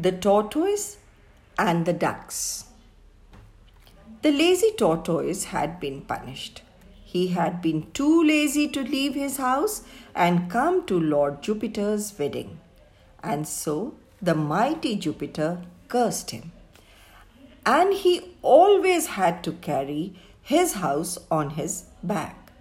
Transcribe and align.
The 0.00 0.12
Tortoise 0.12 0.96
and 1.58 1.84
the 1.84 1.92
Ducks. 1.92 2.64
The 4.22 4.32
lazy 4.32 4.70
tortoise 4.78 5.44
had 5.44 5.78
been 5.78 6.00
punished. 6.00 6.62
He 7.04 7.28
had 7.28 7.60
been 7.60 7.90
too 7.92 8.24
lazy 8.24 8.66
to 8.68 8.82
leave 8.82 9.14
his 9.14 9.36
house 9.36 9.82
and 10.14 10.50
come 10.50 10.86
to 10.86 10.98
Lord 10.98 11.42
Jupiter's 11.42 12.18
wedding. 12.18 12.60
And 13.22 13.46
so 13.46 13.94
the 14.22 14.34
mighty 14.34 14.96
Jupiter 14.96 15.60
cursed 15.88 16.30
him. 16.30 16.52
And 17.66 17.92
he 17.92 18.36
always 18.40 19.08
had 19.18 19.44
to 19.44 19.52
carry 19.52 20.14
his 20.40 20.72
house 20.84 21.18
on 21.30 21.50
his 21.50 21.84
back. 22.02 22.52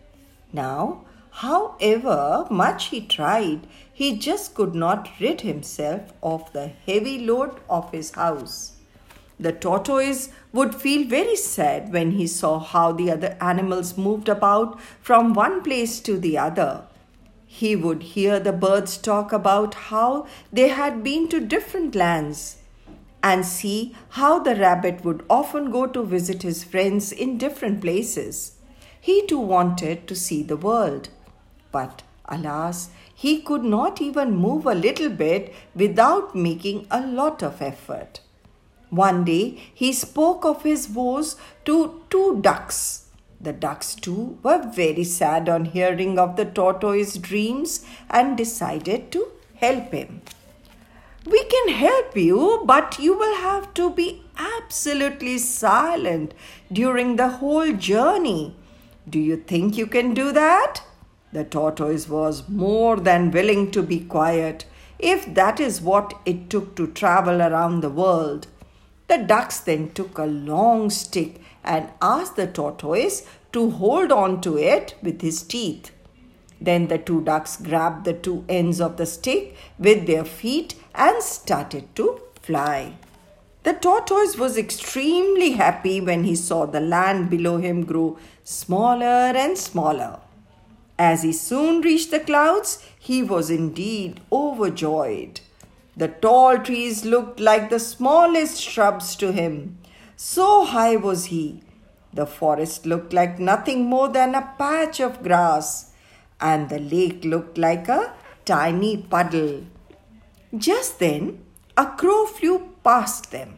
Now, 0.51 1.05
however 1.31 2.47
much 2.49 2.87
he 2.87 3.01
tried, 3.01 3.67
he 3.91 4.17
just 4.17 4.53
could 4.55 4.75
not 4.75 5.09
rid 5.19 5.41
himself 5.41 6.13
of 6.23 6.51
the 6.53 6.67
heavy 6.85 7.19
load 7.19 7.59
of 7.69 7.91
his 7.91 8.11
house. 8.11 8.73
The 9.39 9.53
tortoise 9.53 10.29
would 10.51 10.75
feel 10.75 11.07
very 11.07 11.35
sad 11.35 11.93
when 11.93 12.11
he 12.11 12.27
saw 12.27 12.59
how 12.59 12.91
the 12.91 13.11
other 13.11 13.37
animals 13.39 13.97
moved 13.97 14.27
about 14.27 14.79
from 15.01 15.33
one 15.33 15.63
place 15.63 16.01
to 16.01 16.17
the 16.17 16.37
other. 16.37 16.83
He 17.45 17.75
would 17.75 18.03
hear 18.03 18.39
the 18.39 18.51
birds 18.51 18.97
talk 18.97 19.31
about 19.31 19.73
how 19.73 20.27
they 20.51 20.67
had 20.67 21.03
been 21.03 21.29
to 21.29 21.39
different 21.39 21.95
lands 21.95 22.57
and 23.23 23.45
see 23.45 23.95
how 24.09 24.39
the 24.39 24.55
rabbit 24.55 25.03
would 25.03 25.25
often 25.29 25.71
go 25.71 25.87
to 25.87 26.03
visit 26.03 26.43
his 26.43 26.63
friends 26.63 27.11
in 27.11 27.37
different 27.37 27.81
places. 27.81 28.57
He 28.99 29.25
too 29.25 29.39
wanted 29.39 30.07
to 30.07 30.15
see 30.15 30.43
the 30.43 30.57
world. 30.57 31.09
But 31.71 32.03
alas, 32.25 32.89
he 33.13 33.41
could 33.41 33.63
not 33.63 34.01
even 34.01 34.35
move 34.35 34.65
a 34.65 34.75
little 34.75 35.09
bit 35.09 35.53
without 35.75 36.35
making 36.35 36.87
a 36.89 37.05
lot 37.05 37.43
of 37.43 37.61
effort. 37.61 38.21
One 38.89 39.23
day 39.23 39.59
he 39.73 39.93
spoke 39.93 40.45
of 40.45 40.63
his 40.63 40.89
woes 40.89 41.35
to 41.65 42.01
two 42.09 42.39
ducks. 42.41 43.05
The 43.41 43.53
ducks 43.53 43.95
too 43.95 44.37
were 44.43 44.69
very 44.73 45.03
sad 45.03 45.47
on 45.47 45.65
hearing 45.65 46.17
of 46.19 46.35
the 46.35 46.45
tortoise's 46.45 47.17
dreams 47.17 47.85
and 48.09 48.37
decided 48.37 49.11
to 49.11 49.27
help 49.55 49.91
him. 49.91 50.21
We 51.25 51.43
can 51.45 51.69
help 51.75 52.17
you, 52.17 52.63
but 52.65 52.97
you 52.99 53.17
will 53.17 53.35
have 53.35 53.73
to 53.75 53.91
be 53.91 54.23
absolutely 54.37 55.37
silent 55.37 56.33
during 56.71 57.17
the 57.17 57.27
whole 57.27 57.73
journey. 57.73 58.55
Do 59.07 59.19
you 59.19 59.37
think 59.37 59.77
you 59.77 59.85
can 59.85 60.13
do 60.13 60.31
that? 60.31 60.81
The 61.31 61.43
tortoise 61.43 62.09
was 62.09 62.49
more 62.49 62.97
than 62.97 63.31
willing 63.31 63.71
to 63.71 63.83
be 63.83 63.99
quiet 63.99 64.65
if 64.97 65.33
that 65.33 65.59
is 65.59 65.81
what 65.81 66.13
it 66.25 66.49
took 66.49 66.75
to 66.75 66.87
travel 66.87 67.41
around 67.41 67.81
the 67.81 67.89
world. 67.89 68.47
The 69.07 69.17
ducks 69.17 69.59
then 69.59 69.91
took 69.91 70.17
a 70.17 70.25
long 70.25 70.89
stick 70.89 71.41
and 71.63 71.89
asked 72.01 72.35
the 72.35 72.47
tortoise 72.47 73.25
to 73.53 73.69
hold 73.71 74.11
on 74.11 74.41
to 74.41 74.57
it 74.57 74.95
with 75.01 75.21
his 75.21 75.41
teeth. 75.43 75.91
Then 76.61 76.87
the 76.87 76.97
two 76.97 77.21
ducks 77.21 77.57
grabbed 77.57 78.05
the 78.05 78.13
two 78.13 78.43
ends 78.49 78.81
of 78.81 78.97
the 78.97 79.05
stick 79.05 79.55
with 79.77 80.07
their 80.07 80.25
feet 80.25 80.75
and 80.93 81.23
started 81.23 81.95
to 81.95 82.21
fly. 82.41 82.95
The 83.63 83.73
tortoise 83.73 84.37
was 84.37 84.57
extremely 84.57 85.51
happy 85.51 86.01
when 86.01 86.23
he 86.23 86.35
saw 86.35 86.65
the 86.65 86.79
land 86.79 87.29
below 87.29 87.57
him 87.57 87.85
grow 87.85 88.17
smaller 88.43 89.33
and 89.35 89.57
smaller. 89.57 90.19
As 90.99 91.23
he 91.23 91.31
soon 91.31 91.79
reached 91.79 92.11
the 92.11 92.19
clouds, 92.19 92.85
he 92.99 93.23
was 93.23 93.49
indeed 93.49 94.19
overjoyed. 94.33 95.39
The 95.95 96.09
tall 96.09 96.57
trees 96.57 97.05
looked 97.05 97.39
like 97.39 97.69
the 97.69 97.79
smallest 97.79 98.61
shrubs 98.61 99.15
to 99.15 99.31
him. 99.31 99.77
So 100.17 100.65
high 100.65 100.97
was 100.97 101.25
he. 101.25 101.63
The 102.13 102.25
forest 102.25 102.85
looked 102.85 103.13
like 103.13 103.39
nothing 103.39 103.85
more 103.85 104.09
than 104.09 104.35
a 104.35 104.53
patch 104.57 104.99
of 104.99 105.23
grass, 105.23 105.91
and 106.41 106.67
the 106.67 106.79
lake 106.79 107.23
looked 107.23 107.57
like 107.57 107.87
a 107.87 108.13
tiny 108.43 108.97
puddle. 108.97 109.63
Just 110.57 110.99
then, 110.99 111.45
a 111.77 111.85
crow 111.85 112.25
flew 112.25 112.73
past 112.83 113.31
them. 113.31 113.55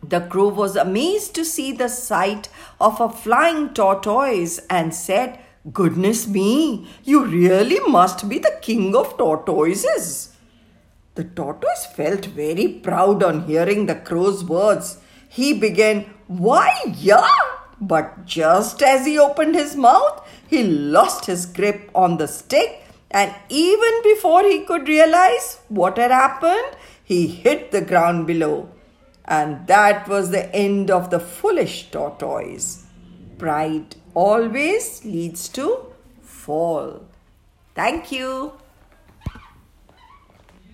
The 0.00 0.20
crow 0.20 0.48
was 0.48 0.76
amazed 0.76 1.34
to 1.34 1.44
see 1.44 1.72
the 1.72 1.88
sight 1.88 2.48
of 2.80 3.00
a 3.00 3.08
flying 3.08 3.74
tortoise 3.74 4.60
and 4.70 4.94
said, 4.94 5.40
Goodness 5.72 6.28
me, 6.28 6.86
you 7.02 7.24
really 7.24 7.80
must 7.90 8.28
be 8.28 8.38
the 8.38 8.56
king 8.62 8.94
of 8.94 9.16
tortoises. 9.18 10.32
The 11.16 11.24
tortoise 11.24 11.86
felt 11.86 12.26
very 12.26 12.68
proud 12.68 13.24
on 13.24 13.48
hearing 13.48 13.86
the 13.86 13.96
crow's 13.96 14.44
words. 14.44 14.98
He 15.28 15.52
began, 15.52 16.06
Why, 16.28 16.72
yeah! 16.96 17.28
But 17.80 18.26
just 18.26 18.80
as 18.80 19.06
he 19.06 19.18
opened 19.18 19.56
his 19.56 19.74
mouth, 19.74 20.24
he 20.46 20.62
lost 20.62 21.26
his 21.26 21.46
grip 21.46 21.90
on 21.96 22.18
the 22.18 22.28
stick, 22.28 22.84
and 23.10 23.34
even 23.48 24.02
before 24.04 24.44
he 24.44 24.60
could 24.64 24.86
realize 24.86 25.58
what 25.68 25.98
had 25.98 26.12
happened, 26.12 26.76
he 27.02 27.26
hit 27.26 27.72
the 27.72 27.80
ground 27.80 28.28
below. 28.28 28.68
And 29.24 29.66
that 29.66 30.06
was 30.06 30.30
the 30.30 30.54
end 30.54 30.92
of 30.92 31.10
the 31.10 31.18
foolish 31.18 31.90
tortoise. 31.90 32.85
Pride 33.38 33.96
always 34.14 35.04
leads 35.04 35.48
to 35.50 35.92
fall. 36.22 37.02
Thank 37.74 38.10
you. 38.10 38.52